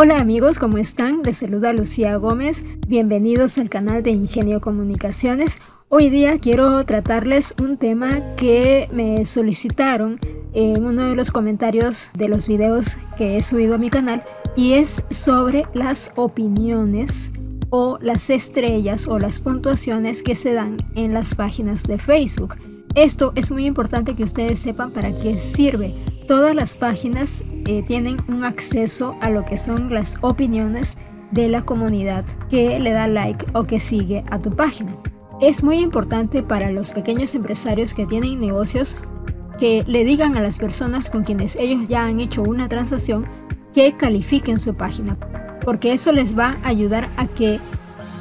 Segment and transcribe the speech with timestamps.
[0.00, 1.24] Hola amigos, ¿cómo están?
[1.24, 2.62] Les saluda Lucía Gómez.
[2.86, 5.58] Bienvenidos al canal de Ingenio Comunicaciones.
[5.88, 10.20] Hoy día quiero tratarles un tema que me solicitaron
[10.52, 14.22] en uno de los comentarios de los videos que he subido a mi canal
[14.54, 17.32] y es sobre las opiniones
[17.70, 22.54] o las estrellas o las puntuaciones que se dan en las páginas de Facebook.
[22.94, 25.92] Esto es muy importante que ustedes sepan para qué sirve
[26.28, 30.96] todas las páginas eh, tienen un acceso a lo que son las opiniones
[31.32, 34.94] de la comunidad que le da like o que sigue a tu página.
[35.40, 38.98] Es muy importante para los pequeños empresarios que tienen negocios
[39.58, 43.26] que le digan a las personas con quienes ellos ya han hecho una transacción
[43.74, 45.16] que califiquen su página,
[45.64, 47.58] porque eso les va a ayudar a que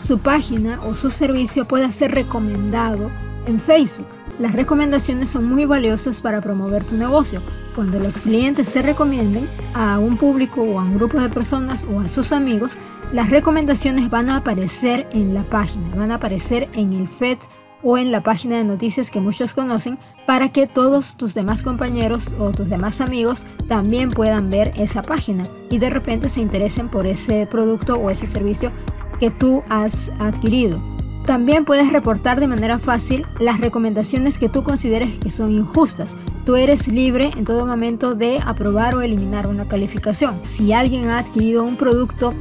[0.00, 3.10] su página o su servicio pueda ser recomendado
[3.46, 4.06] en Facebook.
[4.38, 7.42] Las recomendaciones son muy valiosas para promover tu negocio.
[7.74, 12.00] Cuando los clientes te recomienden a un público o a un grupo de personas o
[12.00, 12.78] a sus amigos,
[13.12, 17.38] las recomendaciones van a aparecer en la página, van a aparecer en el FED
[17.82, 22.34] o en la página de noticias que muchos conocen para que todos tus demás compañeros
[22.38, 27.06] o tus demás amigos también puedan ver esa página y de repente se interesen por
[27.06, 28.72] ese producto o ese servicio
[29.20, 30.95] que tú has adquirido.
[31.26, 36.16] También puedes reportar de manera fácil las recomendaciones que tú consideres que son injustas.
[36.44, 40.38] Tú eres libre en todo momento de aprobar o eliminar una calificación.
[40.42, 42.32] Si alguien ha adquirido un producto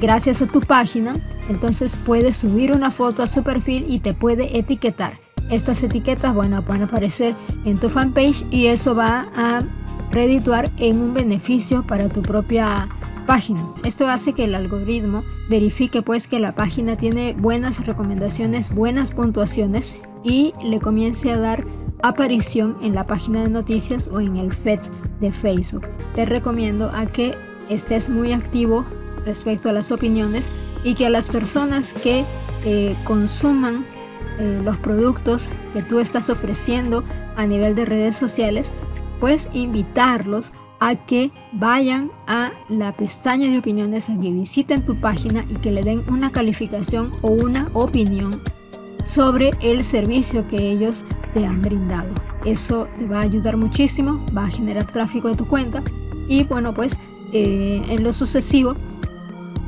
[0.00, 1.16] gracias a tu página,
[1.48, 5.18] entonces puedes subir una foto a su perfil y te puede etiquetar.
[5.50, 9.64] Estas etiquetas, bueno, van a aparecer en tu fanpage y eso va a
[10.12, 12.88] redituar en un beneficio para tu propia
[13.28, 13.60] página.
[13.84, 19.96] Esto hace que el algoritmo verifique pues que la página tiene buenas recomendaciones, buenas puntuaciones
[20.24, 21.66] y le comience a dar
[22.02, 24.80] aparición en la página de noticias o en el feed
[25.20, 25.88] de Facebook.
[26.14, 27.34] Te recomiendo a que
[27.68, 28.86] estés muy activo
[29.26, 30.48] respecto a las opiniones
[30.82, 32.24] y que a las personas que
[32.64, 33.84] eh, consuman
[34.38, 37.04] eh, los productos que tú estás ofreciendo
[37.36, 38.70] a nivel de redes sociales,
[39.20, 40.50] pues invitarlos
[40.80, 45.72] a que vayan a la pestaña de opiniones, a que visiten tu página y que
[45.72, 48.40] le den una calificación o una opinión
[49.04, 52.08] sobre el servicio que ellos te han brindado.
[52.44, 55.82] Eso te va a ayudar muchísimo, va a generar tráfico de tu cuenta
[56.28, 56.92] y bueno pues
[57.32, 58.74] eh, en lo sucesivo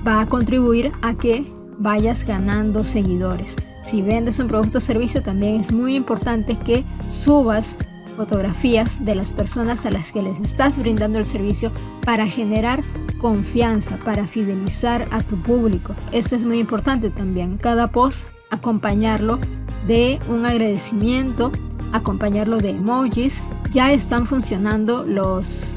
[0.06, 1.44] va a contribuir a que
[1.78, 3.56] vayas ganando seguidores.
[3.84, 7.76] Si vendes un producto o servicio también es muy importante que subas
[8.20, 11.72] fotografías de las personas a las que les estás brindando el servicio
[12.04, 12.82] para generar
[13.18, 15.94] confianza, para fidelizar a tu público.
[16.12, 17.56] Esto es muy importante también.
[17.56, 19.38] Cada post acompañarlo
[19.86, 21.50] de un agradecimiento,
[21.94, 23.42] acompañarlo de emojis.
[23.70, 25.74] Ya están funcionando los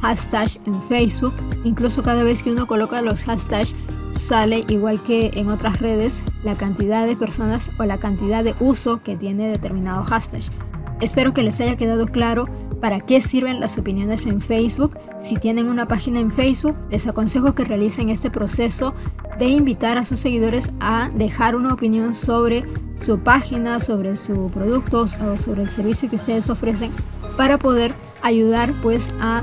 [0.00, 1.34] hashtags en Facebook.
[1.64, 3.74] Incluso cada vez que uno coloca los hashtags
[4.14, 9.02] sale igual que en otras redes la cantidad de personas o la cantidad de uso
[9.02, 10.44] que tiene determinado hashtag.
[11.00, 12.48] Espero que les haya quedado claro
[12.80, 14.98] para qué sirven las opiniones en Facebook.
[15.20, 18.94] Si tienen una página en Facebook, les aconsejo que realicen este proceso
[19.38, 22.64] de invitar a sus seguidores a dejar una opinión sobre
[22.96, 26.90] su página, sobre su producto o sobre el servicio que ustedes ofrecen
[27.36, 29.42] para poder ayudar pues a,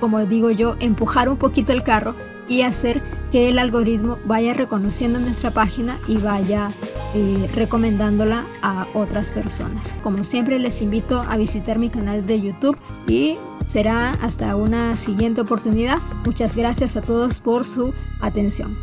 [0.00, 2.14] como digo yo, empujar un poquito el carro
[2.48, 6.70] y hacer que el algoritmo vaya reconociendo nuestra página y vaya
[7.14, 9.94] eh, recomendándola a otras personas.
[10.02, 15.40] Como siempre les invito a visitar mi canal de YouTube y será hasta una siguiente
[15.40, 15.98] oportunidad.
[16.24, 18.76] Muchas gracias a todos por su atención.